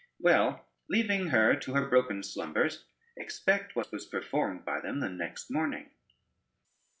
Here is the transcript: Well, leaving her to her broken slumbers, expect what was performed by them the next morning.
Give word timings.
Well, 0.17 0.65
leaving 0.89 1.27
her 1.27 1.55
to 1.55 1.75
her 1.75 1.85
broken 1.87 2.23
slumbers, 2.23 2.85
expect 3.15 3.75
what 3.75 3.91
was 3.91 4.07
performed 4.07 4.65
by 4.65 4.81
them 4.81 4.99
the 4.99 5.09
next 5.09 5.51
morning. 5.51 5.91